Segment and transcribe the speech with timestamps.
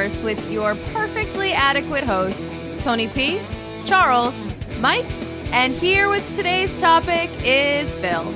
[0.00, 3.38] course, with your perfectly adequate hosts, Tony P,
[3.84, 4.42] Charles,
[4.78, 5.04] Mike,
[5.52, 8.34] and here with today's topic is Phil.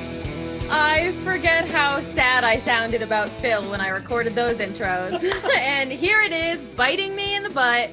[0.71, 5.25] I forget how sad I sounded about Phil when I recorded those intros.
[5.57, 7.89] and here it is, biting me in the butt.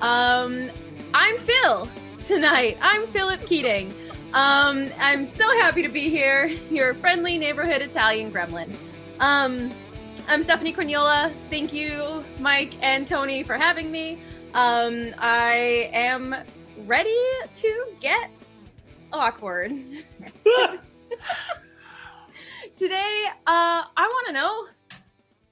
[0.00, 0.70] Um,
[1.12, 1.90] I'm Phil
[2.24, 2.78] tonight.
[2.80, 3.92] I'm Philip Keating.
[4.32, 8.74] Um, I'm so happy to be here, your friendly neighborhood Italian gremlin.
[9.18, 9.70] Um,
[10.28, 11.32] I'm Stephanie Corniola.
[11.50, 14.18] Thank you, Mike and Tony, for having me.
[14.54, 16.34] Um, I am
[16.86, 17.18] ready
[17.54, 18.30] to get
[19.12, 19.72] awkward.
[22.76, 24.66] Today, uh, I want to know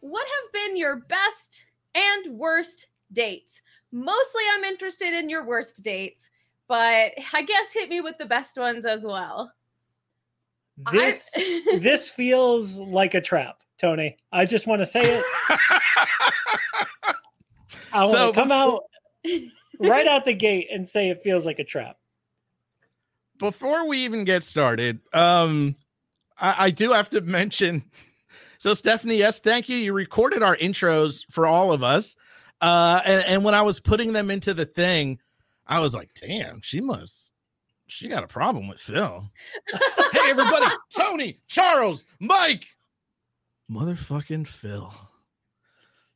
[0.01, 1.61] what have been your best
[1.95, 3.63] and worst dates?
[3.93, 6.31] Mostly, I'm interested in your worst dates,
[6.67, 9.53] but I guess hit me with the best ones as well.
[10.93, 11.29] This
[11.79, 14.17] this feels like a trap, Tony.
[14.33, 15.25] I just want to say it.
[17.93, 18.83] I want So to come before-
[19.27, 19.43] out
[19.81, 21.97] right out the gate and say it feels like a trap.
[23.39, 25.77] Before we even get started, um,
[26.41, 27.85] I, I do have to mention.
[28.59, 29.77] So, Stephanie, yes, thank you.
[29.77, 32.17] You recorded our intros for all of us.
[32.61, 35.21] Uh, and, and when I was putting them into the thing,
[35.67, 37.33] I was like, damn, she must,
[37.87, 39.31] she got a problem with Phil.
[40.13, 42.67] hey, everybody, Tony, Charles, Mike,
[43.71, 44.93] motherfucking Phil.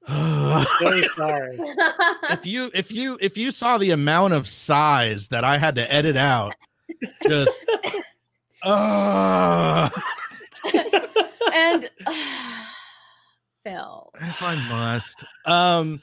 [0.08, 0.64] So
[1.16, 1.58] sorry.
[2.30, 5.92] if you if you if you saw the amount of sighs that I had to
[5.92, 6.54] edit out,
[7.22, 7.60] just
[8.64, 9.88] uh,
[11.52, 11.90] and
[13.64, 14.10] Phil.
[14.20, 15.24] if I must.
[15.46, 16.02] Um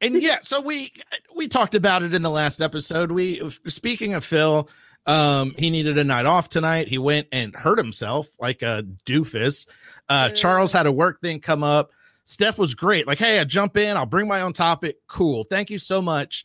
[0.00, 0.92] and yeah, so we
[1.34, 3.12] we talked about it in the last episode.
[3.12, 4.68] We speaking of Phil,
[5.06, 6.88] um he needed a night off tonight.
[6.88, 9.66] He went and hurt himself like a doofus.
[10.08, 11.90] Uh Charles had a work thing come up.
[12.24, 13.06] Steph was great.
[13.06, 14.96] Like, hey, I jump in, I'll bring my own topic.
[15.06, 15.44] Cool.
[15.44, 16.44] Thank you so much.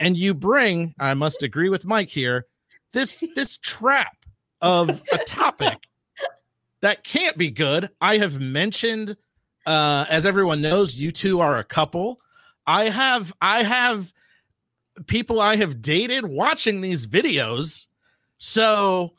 [0.00, 2.46] And you bring, I must agree with Mike here,
[2.92, 4.16] this this trap
[4.62, 5.76] of a topic
[6.80, 7.90] that can't be good.
[8.00, 9.16] I have mentioned
[9.66, 12.20] uh as everyone knows, you two are a couple.
[12.66, 14.12] I have I have
[15.06, 17.86] people I have dated watching these videos.
[18.38, 19.12] So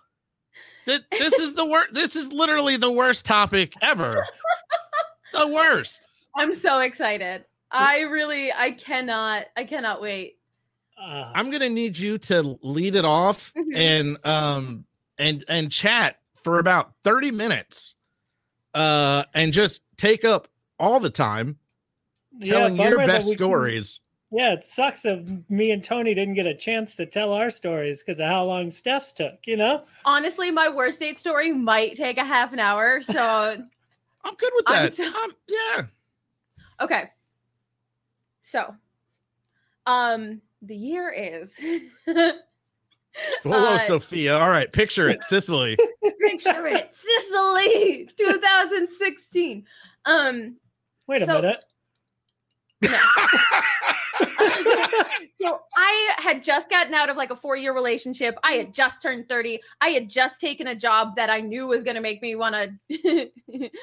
[0.86, 4.26] th- this is the worst this is literally the worst topic ever.
[5.34, 6.02] the worst.
[6.36, 7.46] I'm so excited.
[7.72, 10.38] I really, I cannot, I cannot wait.
[11.00, 13.76] Uh, I'm gonna need you to lead it off Mhm.
[13.76, 14.86] and um
[15.18, 17.96] and and chat for about 30 minutes
[18.74, 20.48] uh and just take up
[20.80, 21.58] all the time
[22.40, 24.00] yeah, telling your bummer that best we couldn't- stories.
[24.32, 28.04] Yeah, it sucks that me and Tony didn't get a chance to tell our stories
[28.04, 29.40] because of how long Steph's took.
[29.48, 33.02] You know, Honestly, my worst date story might take a half an hour.
[33.02, 33.18] So,
[34.24, 34.94] I'm good with I'm that.
[34.94, 35.82] so- Um, yeah.
[36.82, 37.10] okay.
[38.42, 38.76] So,
[39.88, 41.58] um, the year is
[42.06, 42.34] Whoa,
[43.44, 44.38] whoa, Uh, Sophia.
[44.38, 45.76] All right, picture it, Sicily.
[46.28, 49.66] picture it, Sicily, 2016.
[50.06, 50.58] Um,
[51.08, 51.66] wait a So- minute.
[55.42, 58.38] so I had just gotten out of like a four year relationship.
[58.44, 59.60] I had just turned 30.
[59.82, 62.56] I had just taken a job that I knew was going to make me want
[62.92, 63.30] to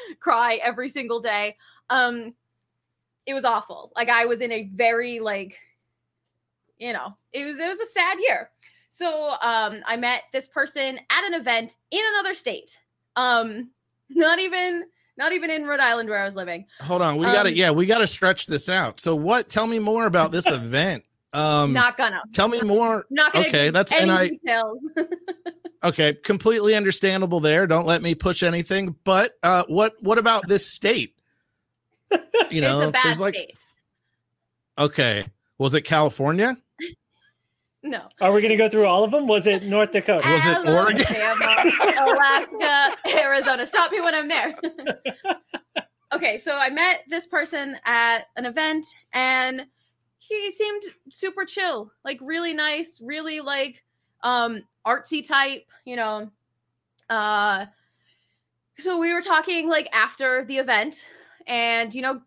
[0.21, 1.57] cry every single day.
[1.91, 2.35] Um,
[3.25, 3.93] it was awful.
[3.97, 5.59] Like I was in a very like,
[6.79, 8.51] you know, it was it was a sad year.
[8.89, 12.79] So um, I met this person at an event in another state.
[13.17, 13.71] Um,
[14.09, 14.85] not even
[15.19, 16.67] not even in Rhode Island where I was living.
[16.81, 19.01] Hold on, we gotta Um, yeah, we gotta stretch this out.
[19.01, 21.05] So what tell me more about this event.
[21.33, 22.23] Um not gonna.
[22.33, 23.05] tell me more.
[23.11, 23.49] Not gonna.
[23.49, 24.79] Okay, that's- any and I- details.
[25.85, 27.67] Okay, completely understandable there.
[27.67, 28.97] Don't let me push anything.
[29.05, 31.15] But uh what what about this state?
[32.51, 33.55] You know, it's a bad there's like state.
[34.79, 35.27] okay.
[35.59, 36.57] Was it California?
[37.87, 38.09] No.
[38.21, 39.29] Are we going to go through all of them?
[39.29, 40.29] Was it North Dakota?
[40.29, 41.07] Was it Oregon?
[41.97, 43.65] Alaska, Arizona.
[43.65, 44.57] Stop me when I'm there.
[46.13, 49.67] okay, so I met this person at an event and
[50.19, 50.83] he seemed
[51.13, 53.85] super chill, like really nice, really like
[54.23, 56.29] um artsy type, you know.
[57.09, 57.67] Uh
[58.79, 61.07] so we were talking like after the event
[61.47, 62.21] and you know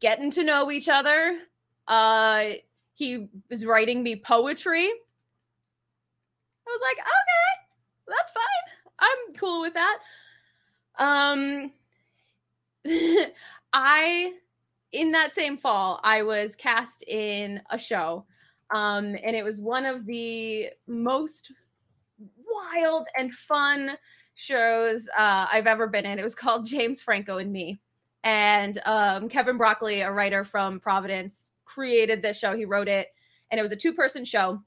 [0.00, 1.38] getting to know each other.
[1.88, 2.50] Uh
[2.96, 4.88] he was writing me poetry.
[4.88, 4.90] I
[6.66, 7.68] was like, okay,
[8.08, 8.42] that's fine.
[8.98, 9.98] I'm cool with that.
[10.98, 11.72] Um
[13.72, 14.32] I
[14.92, 18.24] in that same fall, I was cast in a show.
[18.74, 21.52] Um, and it was one of the most
[22.18, 23.98] wild and fun
[24.34, 26.18] shows uh, I've ever been in.
[26.18, 27.78] It was called James Franco and Me.
[28.26, 32.56] And um, Kevin Broccoli, a writer from Providence, created this show.
[32.56, 33.14] He wrote it,
[33.52, 34.60] and it was a two-person show,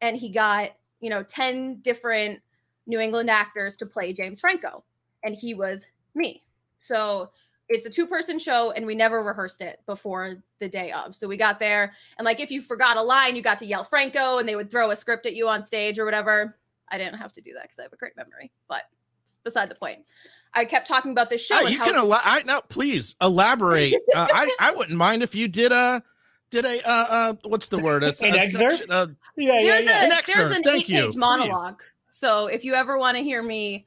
[0.00, 0.70] and he got
[1.00, 2.40] you know ten different
[2.86, 4.84] New England actors to play James Franco,
[5.24, 6.44] and he was me.
[6.78, 7.30] So
[7.68, 11.16] it's a two-person show, and we never rehearsed it before the day of.
[11.16, 13.82] So we got there, and like if you forgot a line, you got to yell
[13.82, 16.56] Franco, and they would throw a script at you on stage or whatever.
[16.92, 18.82] I didn't have to do that because I have a great memory, but
[19.22, 20.04] it's beside the point.
[20.54, 21.56] I kept talking about this show.
[21.56, 23.94] Oh, and you how can it's- I no, please elaborate.
[24.14, 26.02] uh, I I wouldn't mind if you did a
[26.50, 28.02] did a uh, uh what's the word?
[28.04, 28.78] A, An a excerpt?
[28.78, 29.06] section, uh,
[29.36, 30.00] Yeah, yeah, there's yeah.
[30.00, 30.56] a An there's excerpt.
[30.56, 30.96] an Thank you.
[30.98, 31.16] eight-page Please.
[31.16, 31.82] monologue.
[32.10, 33.86] So if you ever want to hear me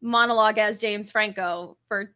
[0.00, 2.12] monologue as James Franco for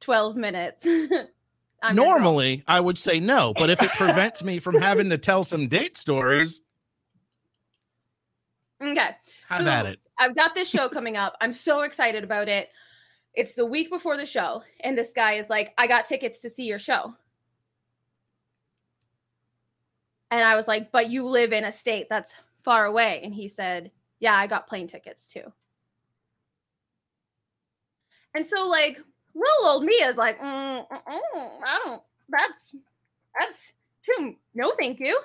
[0.00, 0.86] 12 minutes,
[1.82, 5.42] I'm normally I would say no, but if it prevents me from having to tell
[5.42, 6.60] some date stories,
[8.82, 9.16] Okay.
[9.48, 10.00] have So- at it.
[10.16, 11.36] I've got this show coming up.
[11.40, 12.68] I'm so excited about it.
[13.34, 16.50] It's the week before the show, and this guy is like, I got tickets to
[16.50, 17.14] see your show.
[20.30, 23.20] And I was like, But you live in a state that's far away.
[23.22, 23.90] And he said,
[24.20, 25.52] Yeah, I got plane tickets too.
[28.34, 28.98] And so, like,
[29.34, 32.74] little old me is like, mm, mm, mm, I don't, that's,
[33.38, 33.72] that's
[34.02, 35.16] too, no, thank you.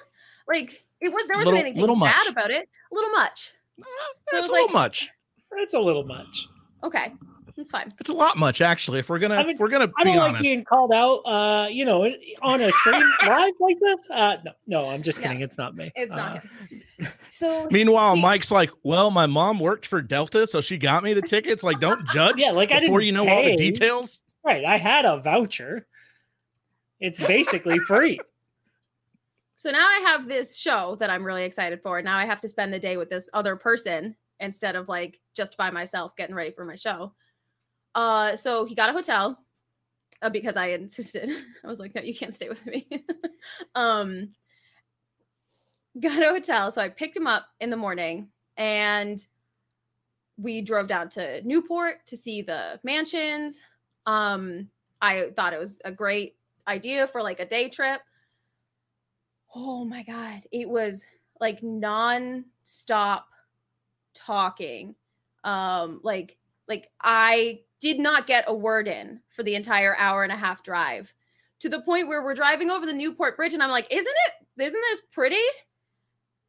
[0.48, 2.28] Like, it was, there wasn't Little- anything little bad much.
[2.30, 2.70] about it.
[2.92, 3.52] A little much.
[3.80, 3.86] So
[4.32, 5.10] That's it's a little like- much.
[5.58, 6.48] That's a little much.
[6.84, 7.14] Okay.
[7.60, 7.94] That's fine.
[8.00, 9.00] It's a lot much actually.
[9.00, 10.44] If we're gonna I mean, if we're gonna I don't like honest.
[10.44, 12.10] being called out, uh, you know,
[12.42, 14.10] on a stream live like this.
[14.10, 15.42] Uh, no, no, I'm just No, kidding.
[15.42, 15.92] It's not me.
[15.94, 16.82] It's Uh, not him.
[17.28, 21.12] So Meanwhile, He- Mike's like, "Well, my mom worked for Delta, so she got me
[21.14, 21.62] the tickets.
[21.62, 24.64] Like, don't judge Yeah, like I before didn't you know all the details." Right.
[24.64, 25.86] I had a voucher.
[27.02, 28.22] It's basically free.
[29.58, 32.02] so now I have this show that I'm really excited for.
[32.02, 35.58] Now I have to spend the day with this other person instead of like just
[35.58, 37.14] by myself getting ready for my show.
[37.96, 39.40] Uh so he got a hotel
[40.22, 41.30] uh, because I insisted.
[41.64, 42.88] I was like, no, you can't stay with me.
[43.76, 44.30] um
[46.00, 46.72] got a hotel.
[46.72, 49.26] So I picked him up in the morning and
[50.38, 53.62] we drove down to Newport to see the mansions.
[54.06, 54.70] Um
[55.02, 56.36] I thought it was a great
[56.68, 58.02] idea for like a day trip.
[59.56, 61.06] Oh my god, it was
[61.40, 63.28] like non-stop
[64.14, 64.96] talking.
[65.44, 66.38] Um like
[66.68, 70.64] like I did not get a word in for the entire hour and a half
[70.64, 71.14] drive
[71.60, 74.64] to the point where we're driving over the Newport Bridge and I'm like, "Isn't it
[74.64, 75.42] isn't this pretty?"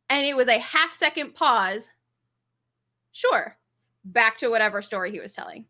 [0.08, 1.88] And it was a half second pause.
[3.12, 3.56] Sure.
[4.04, 5.66] Back to whatever story he was telling.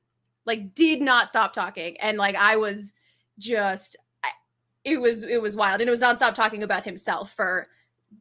[0.46, 2.92] Like did not stop talking and like I was
[3.38, 3.96] just
[4.84, 7.68] it was it was wild and it was nonstop talking about himself for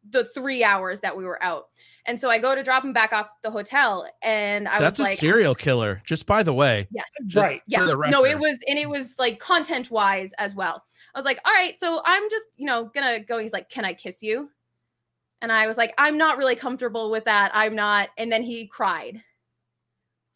[0.10, 1.70] the three hours that we were out
[2.06, 4.82] and so i go to drop him back off the hotel and i was like,
[4.82, 6.02] That's was a like serial killer.
[6.06, 7.06] Just by the way, yes.
[7.28, 7.62] Just Right.
[7.68, 7.86] yeah.
[8.10, 10.84] No it was and it was like content wise as well.
[11.14, 13.40] I was like all right so i'm just you know gonna go.
[13.40, 14.50] He's like can i kiss you?
[15.42, 17.52] And i was like i'm not really comfortable with that.
[17.54, 18.10] I'm not.
[18.18, 19.22] And then he cried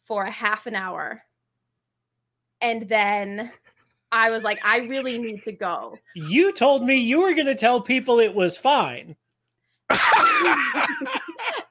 [0.02, 1.22] for a half an hour.
[2.60, 3.50] And then
[4.12, 5.98] i was like i really need to go.
[6.14, 9.16] You told me you were going to tell people it was fine.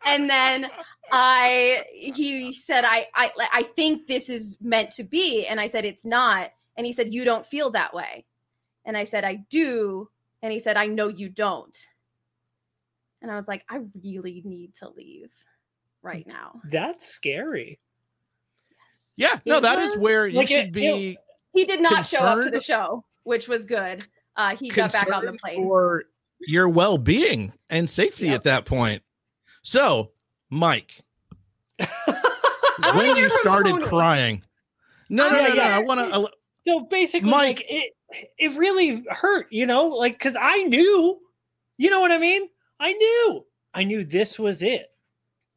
[0.05, 0.69] and then
[1.11, 5.85] I he said I I I think this is meant to be and I said
[5.85, 8.25] it's not and he said you don't feel that way.
[8.85, 10.09] And I said I do
[10.41, 11.77] and he said I know you don't.
[13.21, 15.31] And I was like I really need to leave
[16.01, 16.61] right now.
[16.69, 17.79] That's scary.
[19.15, 21.17] yeah, no, It that is was- where you like, should it- be
[21.53, 24.05] He did not show up to the show, which was good.
[24.35, 25.63] Uh he got back on the plane.
[25.63, 26.05] for
[26.45, 28.35] your well-being and safety Yep.
[28.35, 29.01] at that point.
[29.63, 30.11] So,
[30.49, 30.91] Mike,
[32.95, 33.85] when you started Tony.
[33.85, 34.43] crying,
[35.09, 35.55] no, no, Yeah, no, no.
[35.55, 35.75] yeah.
[35.75, 36.29] I want to.
[36.65, 37.93] So basically, Mike- like it,
[38.37, 41.19] it really hurt, you know, like because I knew,
[41.77, 42.47] you know what I mean?
[42.79, 44.87] I knew, I knew this was it.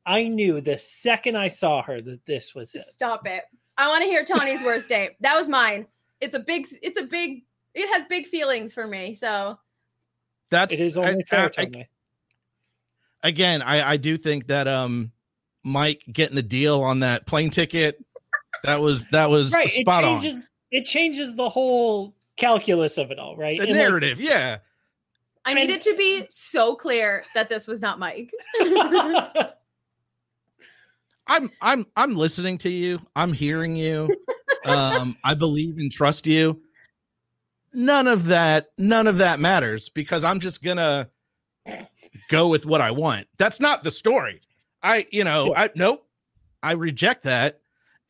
[0.04, 2.82] I knew the second I saw her that this was it.
[2.82, 3.42] Stop it.
[3.76, 5.12] I want to hear Tony's worst date.
[5.20, 5.86] That was mine.
[6.20, 7.42] It's a big it's a big
[7.74, 9.14] it has big feelings for me.
[9.14, 9.58] So
[10.50, 11.88] That's It is I- only fair, I- I- Tony.
[13.22, 13.62] Again.
[13.62, 15.12] I I do think that um,
[15.64, 18.04] Mike getting the deal on that plane ticket,
[18.64, 19.66] that was that was right.
[19.66, 20.20] It spot on.
[20.20, 20.40] changes.
[20.70, 23.58] It changes the whole calculus of it all, right?
[23.58, 24.58] The And, like, narrative, yeah.
[25.44, 28.30] I And- needed to be so clear that this was not Mike.
[31.28, 33.00] I'm I'm I'm listening to you.
[33.16, 34.08] I'm hearing you.
[34.64, 36.60] um, I believe and trust you.
[37.72, 41.10] None of that, none of that matters because I'm just gonna
[42.28, 43.26] go with what I want.
[43.38, 44.40] That's not the story.
[44.82, 46.06] I, you know, I nope.
[46.62, 47.60] I reject that.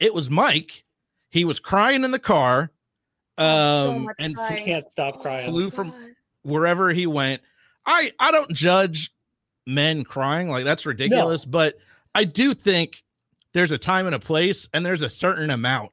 [0.00, 0.84] It was Mike.
[1.30, 2.70] He was crying in the car,
[3.38, 4.64] um, much and I crying.
[4.64, 5.50] can't stop crying.
[5.50, 5.92] flew from
[6.42, 7.42] wherever he went.
[7.84, 9.12] I I don't judge
[9.66, 11.76] men crying like that's ridiculous, but
[12.14, 13.02] I do think
[13.52, 15.92] there's a time and a place, and there's a certain amount.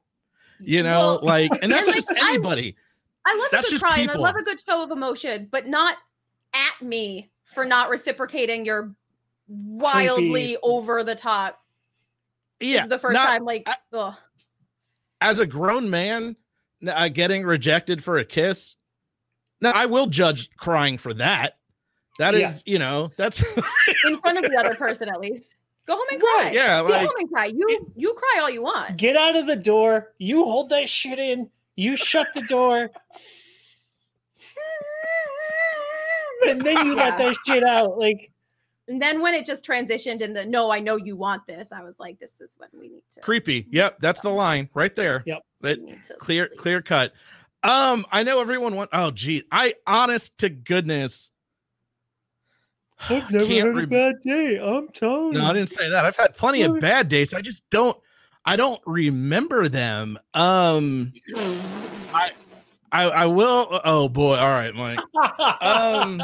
[0.60, 2.76] You know, Well, like, and that's like, just I- anybody.
[3.26, 5.48] I love That's a good just cry and I love a good show of emotion,
[5.50, 5.96] but not
[6.52, 8.94] at me for not reciprocating your
[9.48, 10.56] wildly Creepy.
[10.62, 11.60] over the top.
[12.60, 14.14] This Yeah, is the first not- time like I-
[15.20, 16.36] as a grown man
[16.86, 18.76] uh, getting rejected for a kiss
[19.62, 21.56] now i will judge crying for that
[22.18, 22.72] That is, Yeah.
[22.72, 23.40] you know that's
[24.04, 25.56] in front of the other person at least.
[25.86, 26.50] Go home and Right, cry.
[26.52, 27.46] yeah Go home and cry.
[27.46, 28.96] You you cry all you want.
[28.96, 30.12] Get out of the door.
[30.18, 31.50] You hold that shit in.
[31.76, 32.90] You shut the door.
[36.48, 37.98] And then you let that shit out.
[37.98, 38.30] Like,
[38.86, 41.82] And then when it just transitioned and the no, I know you want this, I
[41.82, 45.22] was like, this is when we need to creepy yep that's the line right there
[45.24, 45.42] Yep.
[45.62, 46.58] It- we need to clear leave.
[46.58, 47.14] clear cut
[47.62, 51.30] um i know everyone want oh gee i honest to goodness
[53.08, 54.58] I've never Can't had a bad day.
[54.58, 55.38] I'm Tony.
[55.38, 56.04] No, I didn't say that.
[56.06, 57.32] I've had plenty of bad days.
[57.34, 57.96] I just don't
[58.44, 60.18] I don't remember them.
[60.34, 61.12] Um
[62.14, 62.32] I
[62.94, 64.36] I I will oh boy.
[64.36, 65.00] All right, Mike.
[65.60, 66.22] Um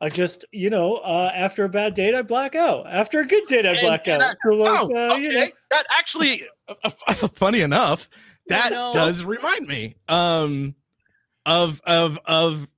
[0.00, 2.88] I just, you know, uh, after a bad date, I black out.
[2.88, 4.36] After a good date, I black and out.
[4.42, 5.46] So, like, oh, uh, you know.
[5.70, 8.08] That actually uh, uh, funny enough,
[8.48, 8.92] that no.
[8.92, 10.74] does remind me um
[11.46, 12.68] of of of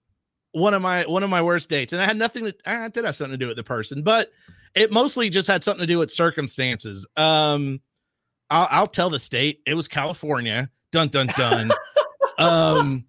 [0.52, 1.94] one of my one of my worst dates.
[1.94, 4.30] And I had nothing to I did have something to do with the person, but
[4.74, 7.06] it mostly just had something to do with circumstances.
[7.16, 7.80] Um
[8.50, 10.70] I'll, I'll tell the state it was California.
[10.94, 11.72] Dun dun dun.
[12.38, 13.04] um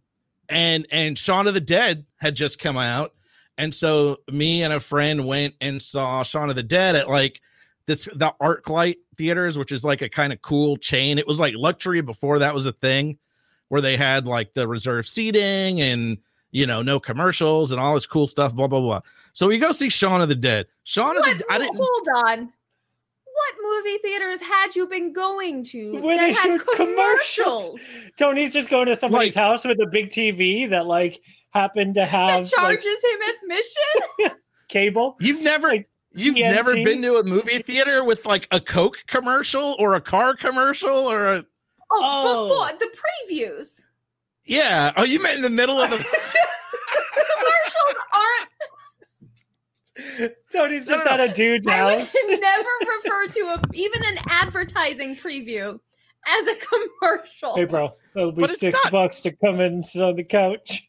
[0.49, 3.13] and and Shaun of the Dead had just come out.
[3.59, 7.41] And so me and a friend went and saw Shaun of the Dead at like
[7.85, 11.19] this the ArcLight theaters, which is like a kind of cool chain.
[11.19, 13.19] It was like luxury before that was a thing,
[13.69, 16.17] where they had like the reserved seating and
[16.49, 18.55] you know no commercials and all this cool stuff.
[18.55, 19.01] Blah blah blah.
[19.33, 20.65] So we go see Shaun of the Dead.
[20.85, 21.77] Shaun of the I didn't.
[21.77, 22.53] Hold on.
[23.35, 27.79] What movie theaters had you been going to Where that they had commercials.
[27.79, 27.79] commercials?
[28.17, 31.19] Tony's just going to somebody's Like- house with a big TV that, like,
[31.51, 34.37] happened to That have like, charges him admission?
[34.69, 35.15] cable.
[35.19, 35.67] You've never.
[35.69, 40.01] Like You've never been to a movie theater with like a Coke commercial or a
[40.01, 41.45] car commercial or a
[41.91, 42.47] Oh, Oh.
[42.47, 43.81] before the previews.
[44.45, 44.93] yeah.
[44.95, 45.97] Oh, you met in the middle of the
[47.15, 48.49] Commercials aren't
[50.51, 52.15] Tony's just no, at a dude's I house.
[52.27, 52.69] would never
[53.03, 55.79] refer to a, even an advertising preview
[56.27, 57.55] as a commercial.
[57.55, 60.23] Hey, bro, that'll be But six not- bucks to come in and sit on the
[60.23, 60.87] couch.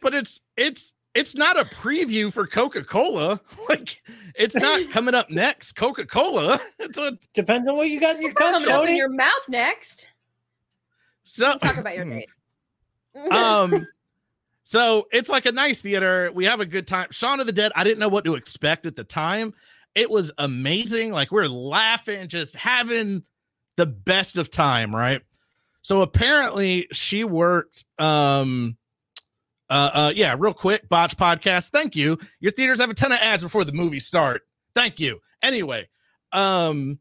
[0.00, 3.40] but it's it's it's not a preview for Coca-Cola.
[3.68, 4.00] Like
[4.36, 5.72] it's not coming up next.
[5.72, 6.60] Coca-Cola.
[6.78, 9.48] It's a Depends on what you got in your couch, Coming up in your mouth
[9.48, 10.08] next.
[11.24, 12.28] so Talk about your date.
[13.32, 13.86] um
[14.70, 16.30] so it's like a nice theater.
[16.32, 17.08] We have a good time.
[17.10, 19.52] Shaun of the dead i didn't know what to expect at the time.
[19.96, 21.10] It was amazing.
[21.10, 23.24] Like we're laughing just having
[23.76, 25.22] the best of time right?
[25.82, 28.76] So apparently she worked um
[29.68, 31.70] uh, uh yeah real quick botch podcast.
[31.70, 32.16] Thank you.
[32.38, 34.42] Your theaters have a ton of ads before the movie start.
[34.76, 35.18] Thank you.
[35.42, 35.88] Anyway
[36.30, 36.96] um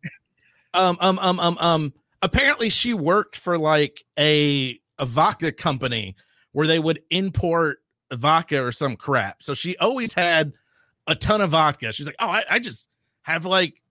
[0.73, 6.15] um um um um um apparently she worked for like a a vodka company
[6.59, 9.41] where they would import vodka or some crap.
[9.41, 10.51] So she always had
[11.07, 11.93] a ton of vodka.
[11.93, 12.89] She's like, oh, I, I just
[13.21, 13.81] have like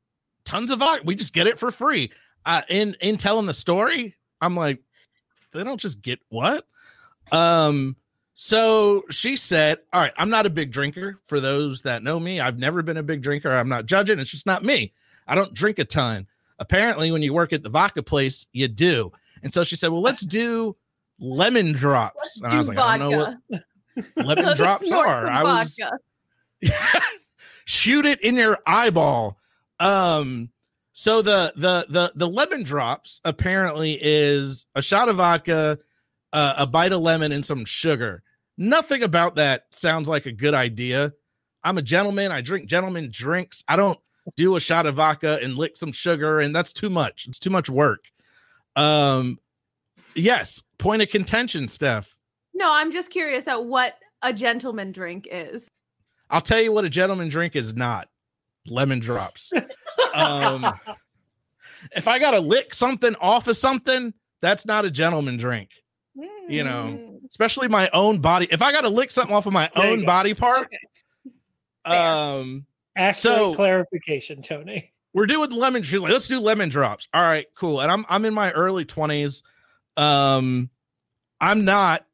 [0.45, 1.03] tons of vodka.
[1.07, 2.13] We just get it for free.
[2.45, 4.81] Uh, in in telling the story, I'm like,
[5.53, 6.67] they don't just get what?
[7.33, 7.97] Um,
[8.35, 11.21] so she said, All right, I'm not a big drinker.
[11.25, 13.51] For those that know me, I've never been a big drinker.
[13.51, 14.19] I'm not judging.
[14.19, 14.93] It's just not me.
[15.27, 16.27] I don't drink a ton.
[16.59, 19.11] Apparently, when you work at the vodka place, you do.
[19.43, 20.77] And so she said, Well, let's do
[21.21, 22.41] lemon drops.
[22.41, 25.27] And I was like, I don't know what lemon drops are.
[25.27, 25.79] I was
[27.65, 29.39] shoot it in your eyeball.
[29.81, 30.51] Um,
[30.93, 35.79] so the the the the lemon drops apparently is a shot of vodka,
[36.33, 38.23] uh, a bite of lemon, and some sugar.
[38.57, 41.13] Nothing about that sounds like a good idea.
[41.63, 42.33] I'm a gentleman.
[42.33, 43.63] I drink gentleman drinks.
[43.69, 43.99] I don't
[44.37, 47.27] do a shot of vodka and lick some sugar, and that's too much.
[47.29, 48.07] It's too much work.
[48.75, 49.39] Um,
[50.19, 50.63] yes.
[50.79, 52.17] Point of contention, Steph.
[52.55, 55.69] No, I'm just curious at what a gentleman drink is.
[56.31, 58.09] I'll tell you what a gentleman drink is not
[58.67, 59.51] lemon drops.
[60.15, 60.67] um,
[61.97, 65.71] if I got to lick something off of something, that's not a gentleman drink,
[66.49, 67.19] You know, Mm.
[67.31, 68.47] especially my own body.
[68.51, 70.69] If I got to lick something off of my There own body part,
[71.87, 71.97] Okay.
[71.97, 74.93] Um, Actually, So- clarification, Tony.
[75.15, 75.83] we're doing lemon.
[75.85, 77.09] She's like, let's do lemon drops.
[77.15, 77.81] All right, cool.
[77.81, 79.43] And I'm I'm in my early twenties.
[79.99, 80.71] Um,
[81.41, 82.07] I'm not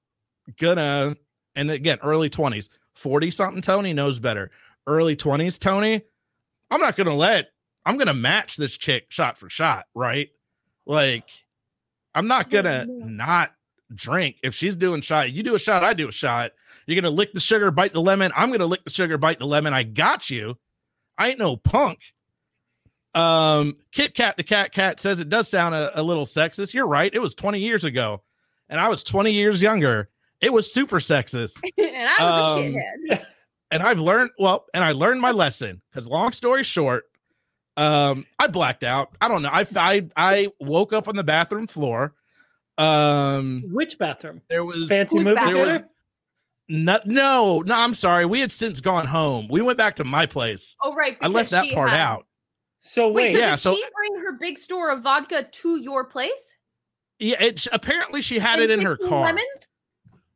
[0.59, 1.17] gonna,
[1.55, 4.51] and again, early 20s, 40 something Tony knows better.
[4.87, 6.03] Early 20s, Tony,
[6.71, 7.51] I'm not gonna let,
[7.85, 10.31] I'm gonna match this chick shot for shot, right?
[10.87, 11.29] Like,
[12.15, 13.53] I'm not gonna not
[13.95, 14.37] drink.
[14.43, 16.53] If she's doing shot, you do a shot, I do a shot.
[16.87, 18.33] You're gonna lick the sugar, bite the lemon.
[18.35, 19.75] I'm gonna lick the sugar, bite the lemon.
[19.75, 20.57] I got you.
[21.19, 22.01] I ain't no punk.
[23.15, 26.75] Um, Kit Kat the Cat Cat says it does sound a, a little sexist.
[26.75, 27.13] You're right.
[27.15, 28.23] It was 20 years ago,
[28.69, 30.09] and I was 20 years younger.
[30.41, 31.61] It was super sexist.
[31.79, 33.27] and I was a Um, shithead.
[33.71, 37.05] and I've learned well, and I learned my lesson because long story short,
[37.77, 39.17] um, I blacked out.
[39.21, 39.51] I don't know.
[39.53, 42.15] I I I woke up on the bathroom floor.
[42.79, 44.43] Um, Which bathroom?
[44.49, 45.89] there was Fancy Whose movie there was theater?
[46.69, 47.75] no, no, no.
[47.77, 48.27] I'm sorry.
[48.27, 49.47] We had since gone home.
[49.49, 50.75] We went back to my place.
[50.83, 52.27] Oh right, I left that part had- out.
[52.87, 55.77] So Wait, wait, so yeah, did so- she bring her big store of vodka to
[55.81, 56.57] your place?
[57.19, 59.25] Yeah, it's apparently she had And it in her car.
[59.27, 59.69] Lemons?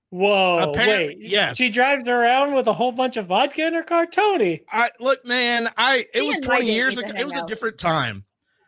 [0.08, 1.28] whoa, Apparently- wait.
[1.30, 1.58] yes.
[1.58, 4.62] She drives around with a whole bunch of vodka in her car, Tony.
[4.72, 5.70] I look, man.
[5.76, 7.08] I it She was 20 years ago.
[7.10, 8.24] It hang was a different time.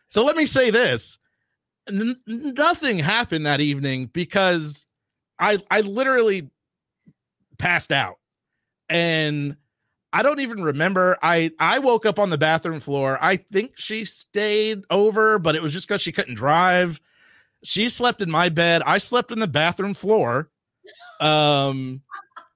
[0.07, 1.17] So let me say this:
[1.87, 4.85] N- nothing happened that evening because
[5.39, 6.51] I I literally
[7.57, 8.19] passed out,
[8.89, 9.55] and
[10.13, 11.17] I don't even remember.
[11.21, 13.17] I I woke up on the bathroom floor.
[13.21, 16.99] I think she stayed over, but it was just because she couldn't drive.
[17.63, 18.81] She slept in my bed.
[18.85, 20.49] I slept in the bathroom floor.
[21.19, 22.01] Um,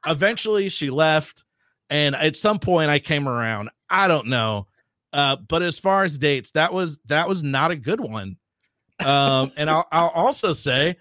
[0.06, 1.44] eventually she left,
[1.90, 3.70] and at some point I came around.
[3.90, 4.68] I don't know.
[5.14, 8.38] Uh, but as far as dates, that was that was not a good one.
[9.00, 10.98] Um, and I'll I'll also say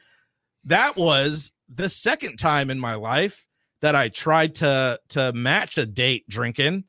[0.64, 3.46] that was the second time in my life
[3.84, 6.84] that I tried to to match a date drinking,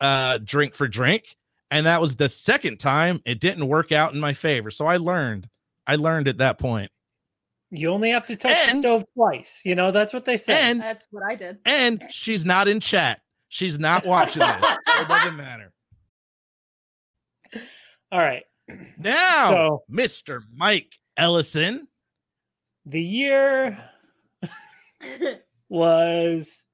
[0.00, 1.36] uh, drink for drink,
[1.70, 4.70] and that was the second time it didn't work out in my favor.
[4.70, 5.46] So I learned.
[5.86, 6.90] I learned at that point.
[7.70, 9.60] You only have to touch the stove twice.
[9.66, 10.54] You know, that's what they say.
[10.58, 11.58] And That's what I did.
[11.66, 13.20] and she's not in chat.
[13.48, 14.60] She's not watching this.
[14.86, 15.70] so it doesn't matter.
[18.10, 18.44] All right.
[18.98, 20.40] Now, So- Mr.
[20.54, 21.88] Mike Ellison.
[22.86, 23.78] The year
[25.68, 26.64] was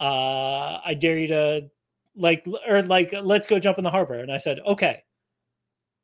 [0.00, 1.70] "Uh, I dare you to,
[2.16, 5.04] like, or like, let's go jump in the harbor." And I said, "Okay,"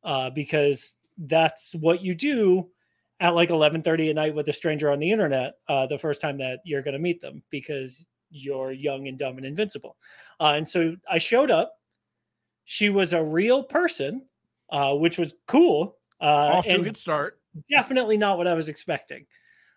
[0.04, 2.68] uh, because that's what you do
[3.20, 5.54] at like eleven thirty at night with a stranger on the internet.
[5.68, 9.36] Uh, the first time that you're going to meet them because you're young and dumb
[9.36, 9.96] and invincible.
[10.40, 11.74] Uh, and so I showed up.
[12.64, 14.26] She was a real person,
[14.70, 15.96] uh, which was cool.
[16.20, 17.40] Uh, off to a good start.
[17.70, 19.24] definitely not what I was expecting.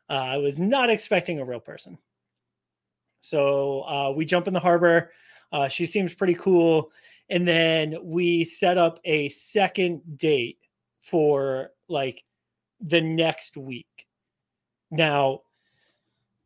[0.10, 1.98] Uh, I was not expecting a real person.
[3.22, 5.12] So uh, we jump in the harbor.
[5.54, 6.92] Uh, she seems pretty cool.
[7.32, 10.60] And then we set up a second date
[11.02, 12.24] for like
[12.82, 14.08] the next week.
[14.92, 15.44] Now,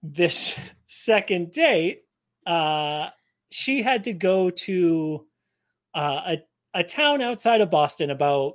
[0.04, 0.56] this
[0.88, 2.04] second date,
[2.46, 3.08] uh,
[3.50, 5.26] she had to go to
[5.96, 6.44] uh, a,
[6.76, 8.54] a town outside of Boston about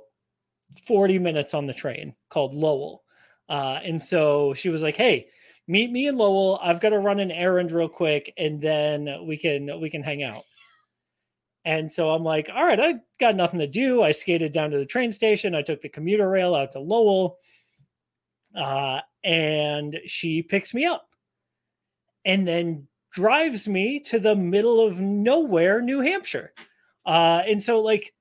[0.87, 3.03] 40 minutes on the train called Lowell.
[3.49, 5.27] Uh, and so she was like, Hey,
[5.67, 6.59] meet me in Lowell.
[6.63, 10.23] I've got to run an errand real quick, and then we can we can hang
[10.23, 10.43] out.
[11.63, 14.01] And so I'm like, all right, I got nothing to do.
[14.01, 15.53] I skated down to the train station.
[15.53, 17.37] I took the commuter rail out to Lowell,
[18.55, 21.07] uh, and she picks me up,
[22.25, 26.53] and then drives me to the middle of nowhere, New Hampshire.
[27.05, 28.13] Uh, and so, like,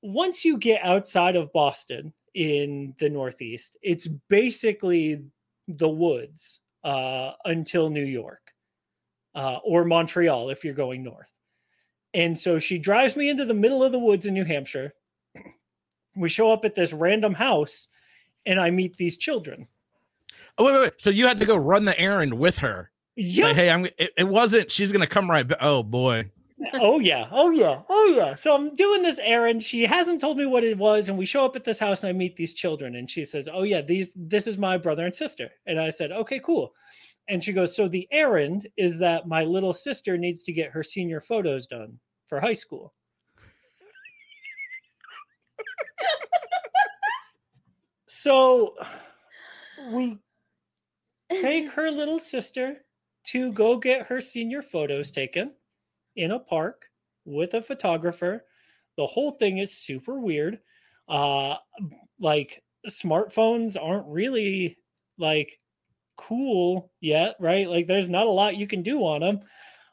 [0.00, 5.24] once you get outside of Boston in the Northeast, it's basically
[5.66, 8.52] the woods uh, until New York
[9.34, 11.28] uh, or Montreal if you're going north.
[12.14, 14.94] And so she drives me into the middle of the woods in New Hampshire.
[16.16, 17.88] We show up at this random house
[18.46, 19.68] and I meet these children.
[20.56, 20.92] Oh, wait, wait, wait.
[20.96, 22.90] So you had to go run the errand with her.
[23.14, 23.46] Yeah.
[23.46, 23.86] Like, hey, I'm.
[23.98, 24.70] It, it wasn't.
[24.70, 25.46] She's gonna come right.
[25.46, 25.58] back.
[25.60, 26.30] Oh boy.
[26.74, 30.44] oh yeah oh yeah oh yeah so i'm doing this errand she hasn't told me
[30.44, 32.96] what it was and we show up at this house and i meet these children
[32.96, 36.10] and she says oh yeah these this is my brother and sister and i said
[36.10, 36.74] okay cool
[37.28, 40.82] and she goes so the errand is that my little sister needs to get her
[40.82, 42.94] senior photos done for high school
[48.06, 48.74] so
[49.92, 50.18] we
[51.30, 52.84] take her little sister
[53.24, 55.52] to go get her senior photos taken
[56.16, 56.86] in a park
[57.24, 58.44] with a photographer.
[58.96, 60.60] The whole thing is super weird.
[61.08, 61.56] Uh
[62.20, 64.78] like smartphones aren't really
[65.18, 65.58] like
[66.18, 67.68] cool yet, right?
[67.68, 69.40] Like there's not a lot you can do on them.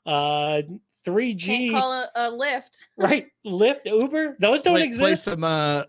[0.06, 0.62] Uh
[1.06, 2.78] 3G Can't call a, a Lyft.
[2.98, 5.02] right, Lyft, Uber, those don't play, exist.
[5.02, 5.44] Play some.
[5.44, 5.84] Uh,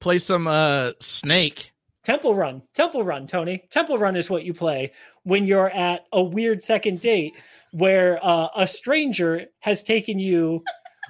[0.00, 0.46] play some.
[0.46, 1.70] Uh, Snake.
[2.02, 3.64] Temple Run, Temple Run, Tony.
[3.70, 4.92] Temple Run is what you play
[5.22, 7.34] when you're at a weird second date
[7.72, 10.62] where uh, a stranger has taken you,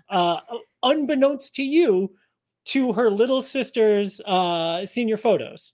[0.08, 0.38] uh,
[0.84, 2.12] unbeknownst to you,
[2.66, 5.72] to her little sister's uh, senior photos.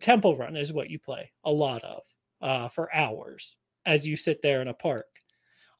[0.00, 2.02] Temple Run is what you play a lot of
[2.40, 5.06] uh, for hours as you sit there in a park.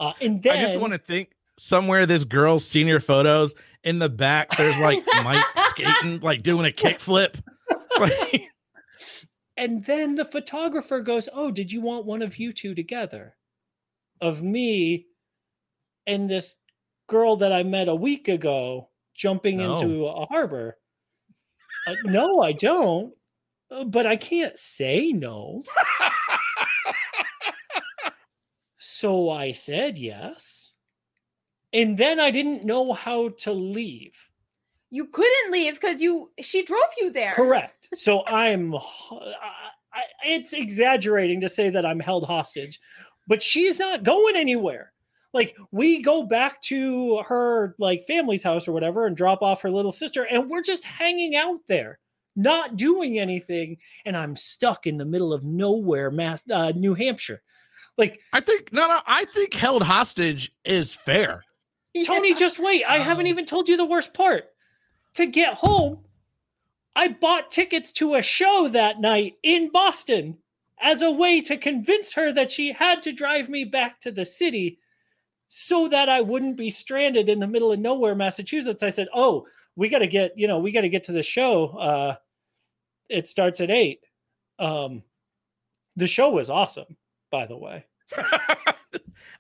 [0.01, 4.09] Uh, and then I just want to think somewhere this girl's senior photos in the
[4.09, 4.57] back.
[4.57, 7.41] There's like Mike skating, like doing a kickflip.
[8.01, 8.49] Like,
[9.59, 13.37] And then the photographer goes, Oh, did you want one of you two together?
[14.21, 15.07] Of me
[16.07, 16.57] and this
[17.07, 19.79] girl that I met a week ago jumping No.
[19.79, 20.79] into a harbor.
[21.87, 23.13] Uh, no, I don't.
[23.73, 25.63] Uh, But I can't say no.
[28.79, 30.73] so I said yes.
[31.73, 34.29] And then I didn't know how to leave.
[34.91, 37.33] You couldn't leave because you she drove you there.
[37.33, 37.89] Correct.
[37.97, 39.35] So I'm, I-
[40.25, 42.81] it's exaggerating to say that I'm held hostage,
[43.29, 44.93] but she's not going anywhere.
[45.35, 49.71] Like we go back to her like family's house or whatever and drop off her
[49.71, 51.99] little sister, and we're just hanging out there,
[52.37, 53.77] not doing anything.
[54.05, 57.43] And I'm stuck in the middle of nowhere, Mass, uh, New Hampshire.
[57.99, 59.01] Like I think no, no.
[59.07, 61.45] I think held hostage is fair.
[62.07, 62.85] Tony, just wait.
[62.85, 63.31] I haven't Oh.
[63.31, 64.45] even told you the worst part.
[65.15, 66.05] To get home,
[66.97, 70.39] I bought tickets to a show that night in Boston
[70.81, 74.25] as a way to convince her that she had to drive me back to the
[74.25, 74.79] city
[75.49, 78.83] so that I wouldn't be stranded in the middle of nowhere, Massachusetts.
[78.83, 81.23] I said, "Oh, we got to get, you know, we got to get to the
[81.23, 81.69] show.
[81.69, 82.17] Uh
[83.09, 84.01] it starts at 8."
[84.59, 85.03] Um
[85.97, 86.97] the show was awesome,
[87.31, 87.85] by the way.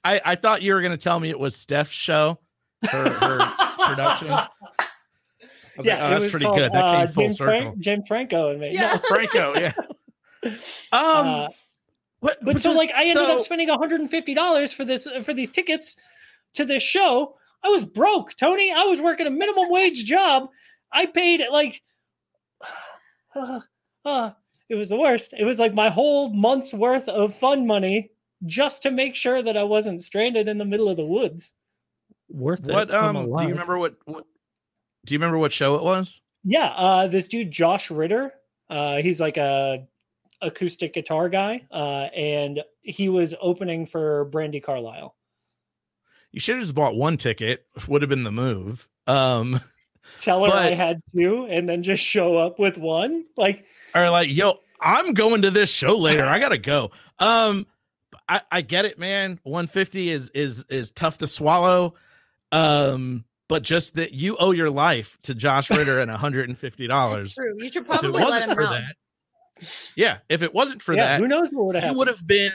[0.04, 2.38] I I thought you were gonna tell me it was Steph's show.
[2.88, 3.52] Her, her
[3.86, 4.28] production.
[4.28, 6.72] Was like, oh, it that's was pretty called, good.
[6.72, 7.58] That uh, came full James, circle.
[7.60, 8.72] Frank, James Franco and me.
[8.74, 8.98] No, Yeah.
[9.08, 9.72] Franco, yeah.
[10.44, 10.52] Um,
[10.92, 11.48] uh,
[12.20, 15.96] what, but so like I ended so- up spending $150 for this for these tickets
[16.54, 17.36] to this show.
[17.64, 18.72] I was broke, Tony.
[18.72, 20.48] I was working a minimum wage job.
[20.92, 21.82] I paid like
[23.34, 23.60] uh,
[24.04, 24.30] uh,
[24.68, 25.34] it was the worst.
[25.36, 28.10] It was like my whole month's worth of fun money
[28.46, 31.54] just to make sure that I wasn't stranded in the middle of the woods.
[32.28, 32.72] Worth it.
[32.72, 33.14] What um?
[33.14, 34.24] Do you remember what, what?
[35.04, 36.20] Do you remember what show it was?
[36.44, 38.32] Yeah, uh, this dude Josh Ritter,
[38.68, 39.86] uh, he's like a
[40.40, 45.14] acoustic guitar guy, uh, and he was opening for Brandi Carlile.
[46.32, 47.66] You should have just bought one ticket.
[47.88, 48.88] Would have been the move.
[49.06, 49.60] Um,
[50.18, 53.24] Tell her I had two, and then just show up with one.
[53.36, 53.64] Like,
[53.94, 56.24] or like, yo, I'm going to this show later.
[56.24, 56.90] I gotta go.
[57.18, 57.66] Um,
[58.28, 59.38] I I get it, man.
[59.44, 61.94] 150 is is is tough to swallow.
[62.50, 67.34] Um, but just that you owe your life to Josh Ritter and 150 dollars.
[67.34, 67.54] true.
[67.58, 68.70] You should If it probably let wasn't him for know.
[68.72, 68.94] that,
[69.96, 70.18] yeah.
[70.28, 71.98] If it wasn't for yeah, that, who knows what would have you happened?
[71.98, 72.52] would have been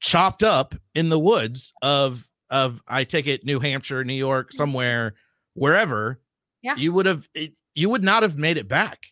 [0.00, 5.14] chopped up in the woods of of I take it New Hampshire, New York, somewhere,
[5.54, 6.20] wherever.
[6.62, 6.76] Yeah.
[6.76, 9.06] You would have it, you would not have made it back.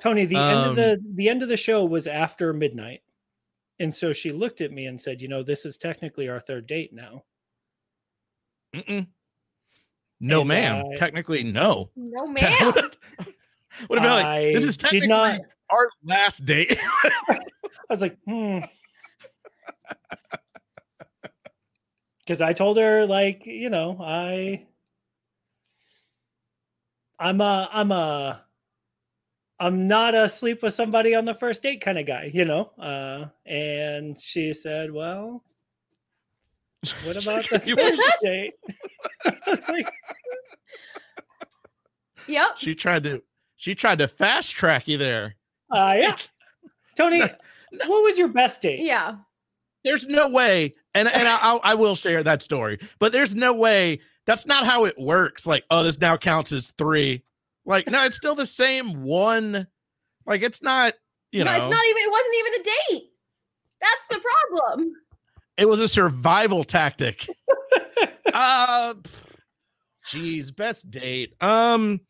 [0.00, 3.00] Tony, the end of um, the the end of the show was after midnight.
[3.80, 6.66] And so she looked at me and said, "You know, this is technically our third
[6.66, 7.24] date now."
[8.74, 9.06] Mm-mm.
[10.20, 10.84] No, And, ma'am.
[10.92, 11.90] uh, Technically, no.
[11.96, 12.72] No, would ma'am.
[12.72, 12.74] have
[13.88, 16.76] been like, this I is did technically not- our last date.
[17.30, 17.38] I
[17.88, 18.58] was like, hmm.
[22.28, 24.66] Because I told her, like, you know, I,
[27.18, 28.42] I'm a, I'm a,
[29.58, 32.66] I'm not a sleep with somebody on the first date kind of guy, you know.
[32.78, 35.42] Uh, and she said, "Well,
[37.04, 38.52] what about the You- third date?"
[39.24, 39.90] I was like,
[42.26, 42.58] yep.
[42.58, 43.22] she tried to
[43.56, 45.34] she tried to fast track you there.
[45.72, 46.14] uh, yeah,
[46.94, 47.28] Tony, No,
[47.88, 48.80] what was your best date?
[48.80, 49.16] Yeah.
[49.82, 54.00] There's no way, and and I, I'll- share that story, but there's no way.
[54.26, 55.46] That's not how it works.
[55.46, 57.22] Like, oh, this now counts as three.
[57.64, 59.66] Like, no, it's still the same one.
[60.26, 60.94] Like, it's not.
[61.32, 62.02] You no, know, it's not even.
[62.02, 63.10] It wasn't even a date.
[63.80, 64.92] That's the problem.
[65.56, 67.26] It was a survival tactic.
[68.32, 68.94] uh,
[70.06, 71.34] jeez, best date.
[71.40, 72.00] Um,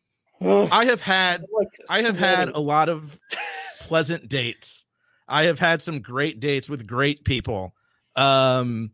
[0.41, 3.19] I have had like I have had a lot of
[3.81, 4.85] pleasant dates.
[5.27, 7.73] I have had some great dates with great people.
[8.15, 8.91] Um,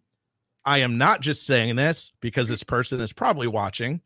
[0.66, 4.02] I am not just saying this because this person is probably watching,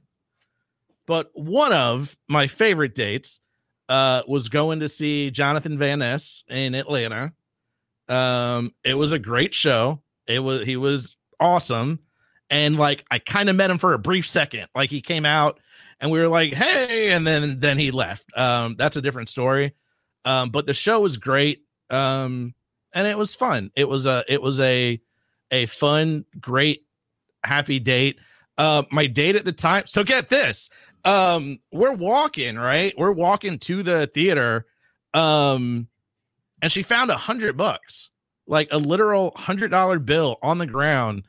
[1.08, 3.40] but one of my favorite dates
[3.88, 7.34] uh, was going to see Jonathan Van Ness in Atlanta.
[8.08, 10.02] Um, it was a great show.
[10.28, 12.00] It was he was awesome,
[12.50, 14.68] and like I kind of met him for a brief second.
[14.76, 15.60] Like he came out
[16.00, 18.26] and we were like, "Hey," and then then he left.
[18.38, 19.74] Um, that's a different story.
[20.26, 21.64] Um, but the show was great.
[21.90, 22.54] Um,
[22.94, 23.72] and it was fun.
[23.76, 25.02] It was a it was a
[25.52, 26.86] a fun, great,
[27.44, 28.20] happy date.
[28.58, 29.84] Uh, my date at the time.
[29.88, 30.70] So get this.
[31.06, 32.94] Um, we're walking right.
[32.98, 34.66] We're walking to the theater.
[35.14, 35.88] Um,
[36.62, 38.10] and she found a hundred bucks,
[38.48, 41.24] like a literal hundred dollar bill on the ground,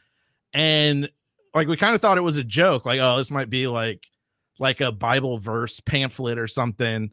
[0.52, 1.08] and
[1.54, 2.84] like we kind of thought it was a joke.
[2.84, 4.04] Like, oh, this might be like
[4.58, 7.10] like a Bible verse pamphlet or something.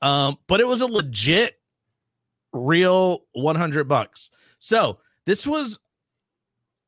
[0.00, 1.58] Um, but it was a legit,
[2.56, 4.30] real 100 bucks.
[4.58, 5.78] So this was,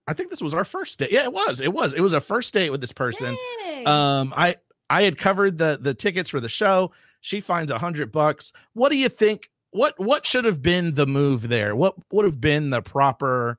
[0.06, 1.12] I think this was our first date.
[1.12, 1.60] Yeah, it was.
[1.60, 1.92] It was.
[1.92, 3.36] It was a first date with this person.
[3.66, 3.84] Yay.
[3.84, 4.56] Um, I
[4.90, 6.92] I had covered the the tickets for the show.
[7.20, 8.52] She finds a hundred bucks.
[8.72, 9.50] What do you think?
[9.70, 11.76] What what should have been the move there?
[11.76, 13.58] What would have been the proper?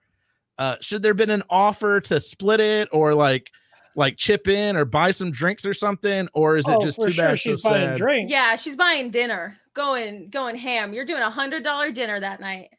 [0.58, 3.52] Uh, should there been an offer to split it or like
[4.00, 6.28] like chip in or buy some drinks or something?
[6.34, 7.40] Or is it Oh, just too sure bad?
[7.40, 7.98] She's so buying sad?
[7.98, 8.32] drinks.
[8.32, 9.58] yeah, she's buying dinner.
[9.76, 10.94] Going going ham.
[10.94, 12.70] You're doing a hundred dollar dinner that night.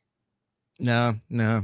[0.79, 1.63] No, no,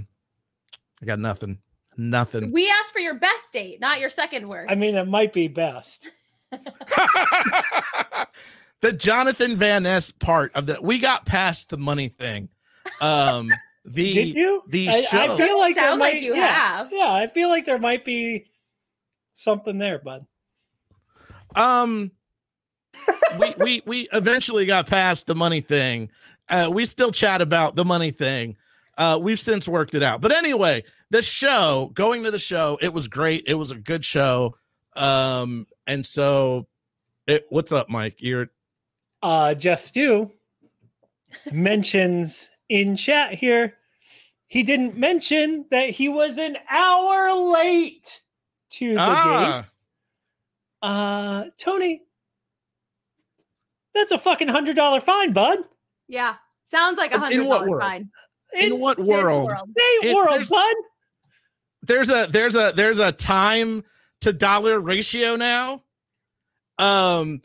[1.03, 1.59] I got nothing.
[1.99, 2.53] Nothing.
[2.53, 4.71] We asked for your best date, not your second worst.
[4.71, 6.09] I mean, it might be best.
[8.81, 12.49] the Jonathan Van Ness part of the we got past the money thing.
[13.01, 13.51] Um
[13.85, 14.62] the Did you?
[14.69, 15.19] the I, show.
[15.19, 16.92] I feel like there Sound like might- you yeah, have.
[16.92, 18.47] Yeah, I feel like there might be
[19.37, 20.27] something there, bud.
[21.55, 22.11] um
[23.38, 26.11] we we we eventually got past the money thing.
[26.49, 28.57] Uh we still chat about the money thing.
[28.99, 30.20] Uh we've since worked it out.
[30.20, 33.44] But anyway, the show, going to the show, it was great.
[33.46, 34.57] It was a good show.
[34.96, 36.66] Um and so
[37.27, 38.16] it what's up, Mike?
[38.18, 38.49] You're
[39.22, 40.33] Uh Jeff Stew
[41.53, 43.75] mentions in chat here.
[44.49, 48.22] He didn't mention that he was an hour late
[48.79, 49.71] to the ah, date.
[50.83, 52.03] Uh Tony,
[53.95, 55.59] that's a fucking hundred dollar fine, bud.
[56.09, 56.35] yeah,
[56.67, 57.83] sounds like a In hundred what world?
[57.83, 58.11] fine.
[58.55, 59.51] in what This world?
[60.03, 60.75] Date world, there's- bud.
[61.83, 63.85] there's a there's a there's a time
[64.21, 65.83] to dollar ratio now
[66.79, 67.41] um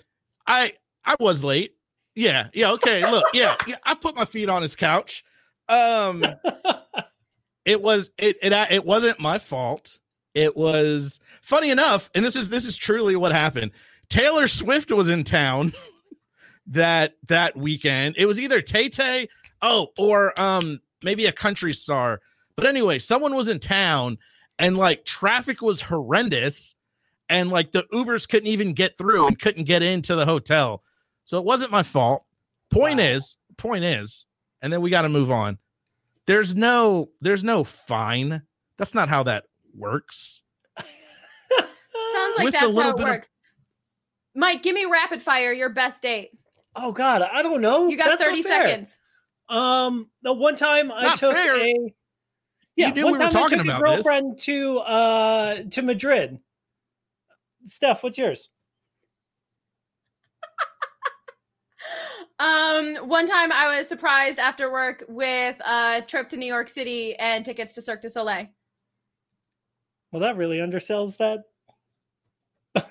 [0.47, 0.73] i
[1.05, 1.75] i was late
[2.15, 5.23] yeah yeah okay look yeah yeah i put my feet on his couch
[5.69, 6.23] um
[7.65, 9.99] it was it it it wasn't my fault
[10.33, 13.71] it was funny enough and this is this is truly what happened.
[14.09, 15.73] Taylor swift was in town
[16.67, 18.15] that that weekend.
[18.17, 19.27] It was either tay tay
[19.61, 22.21] oh or um maybe a country star.
[22.55, 24.17] But anyway someone was in town
[24.59, 26.75] and like traffic was horrendous
[27.29, 30.83] and like the ubers couldn't even get through and couldn't get into the hotel.
[31.25, 32.23] So it wasn't my fault.
[32.69, 33.05] Point Wow.
[33.05, 34.25] is point is
[34.61, 35.57] and then we got to move on.
[36.27, 38.43] There's no there's no fine.
[38.77, 40.41] That's not how that works
[40.77, 43.29] Sounds like With a that's little how it bit of- works.
[44.33, 45.51] Mike, give me rapid fire.
[45.51, 46.31] Your best date.
[46.75, 47.89] oh God, I don't know.
[47.89, 48.97] You got That's thirty seconds.
[49.49, 51.57] Um, the one time I Not took fair.
[51.57, 51.73] a
[52.77, 53.79] yeah, one we were time I took about a this.
[53.79, 56.39] girlfriend to uh to Madrid.
[57.65, 58.49] Steph, what's yours?
[62.39, 67.15] Um, one time I was surprised after work with a trip to New York City
[67.15, 68.47] and tickets to Cirque du Soleil.
[70.11, 71.39] Well, that really undersells that.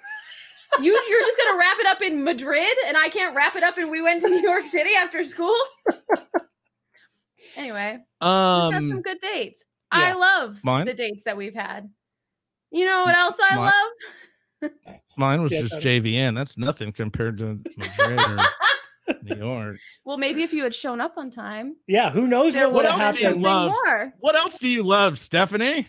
[0.80, 3.76] You you're just gonna wrap it up in Madrid, and I can't wrap it up,
[3.76, 5.54] and we went to New York City after school.
[7.56, 9.64] anyway, we've had some Um, good dates.
[9.90, 10.86] I love Mine?
[10.86, 11.90] the dates that we've had.
[12.70, 13.72] You know what else I Mine-
[14.62, 14.70] love?
[15.16, 16.00] mine was Yeah, just Tony.
[16.00, 16.36] JVN.
[16.36, 18.38] That's nothing compared to Madrid or
[19.24, 19.76] New York.
[20.04, 22.84] Well, maybe if you had shown up on time, Yeah, who knows there what would
[22.84, 23.42] would have have else do you happened?
[23.42, 23.72] love?
[23.86, 24.12] more.
[24.20, 25.88] What else do you love, Stephanie?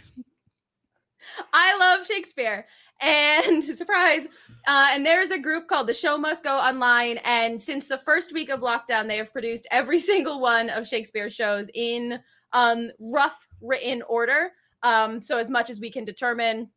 [1.54, 2.66] I love Shakespeare.
[3.00, 4.28] And surprise,
[4.68, 7.18] uh, and there's a group called The Show Must Go Online.
[7.24, 11.34] And since the first week of lockdown, they have produced every single one of Shakespeare's
[11.34, 12.20] shows in
[12.54, 14.52] um, rough written order.
[14.84, 16.70] Um, so, as much as we can determine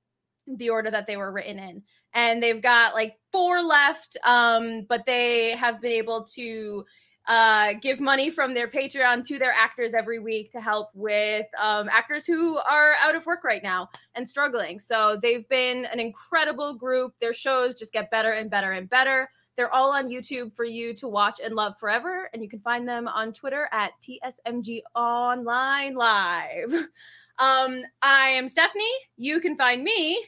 [0.47, 1.83] the order that they were written in.
[2.12, 6.85] And they've got like four left, um, but they have been able to
[7.27, 11.89] uh, give money from their Patreon to their actors every week to help with um,
[11.91, 14.79] actors who are out of work right now and struggling.
[14.79, 17.15] So they've been an incredible group.
[17.21, 19.31] Their shows just get better and better and better.
[19.57, 22.29] They're all on YouTube for you to watch and love forever.
[22.33, 26.75] And you can find them on Twitter at TSMG Online Live.
[27.37, 28.85] Um, I am Stephanie.
[29.17, 30.25] You can find me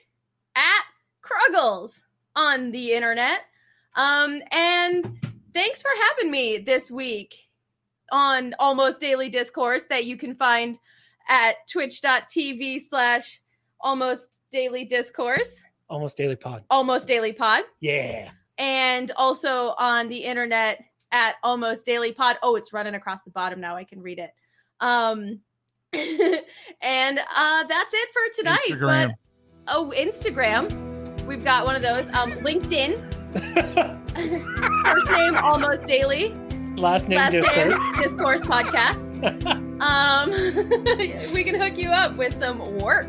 [0.57, 0.83] at
[1.23, 2.03] Kruggles
[2.35, 3.43] on the internet.
[3.95, 5.17] Um, and
[5.57, 7.35] thanks for having me this week
[8.12, 10.79] on Almost Daily Discourse that you can find
[11.31, 13.40] at twitch.tv slash
[13.81, 16.62] almost daily discourse, Almost daily pod.
[16.69, 18.29] almost daily pod, Yeah.
[18.59, 22.37] and also on the internet at almost daily pod.
[22.42, 23.77] Oh, it's running across the bottom now.
[23.77, 24.33] I can read it.
[24.81, 25.40] Um,
[25.95, 28.61] and uh, that's it for tonight.
[28.69, 29.14] Instagram.
[29.64, 31.23] But oh, Instagram.
[31.25, 32.07] We've got one of those.
[32.09, 33.16] Um, LinkedIn.
[34.85, 36.35] First name almost daily.
[36.77, 37.70] Last name Last Discord.
[37.70, 39.03] name discourse podcast.
[39.81, 40.31] Um,
[41.35, 43.09] we can hook you up with some work.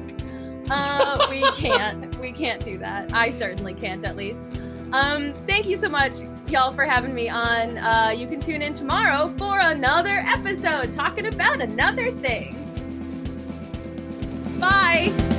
[0.69, 2.13] Uh, we can't.
[2.19, 3.13] We can't do that.
[3.13, 4.47] I certainly can't, at least.
[4.91, 6.13] Um, thank you so much,
[6.49, 7.77] y'all, for having me on.
[7.77, 12.53] Uh, you can tune in tomorrow for another episode talking about another thing.
[14.59, 15.35] Bye.